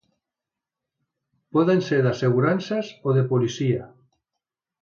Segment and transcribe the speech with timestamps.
[1.57, 3.87] Poden ser d'assegurances o de policia.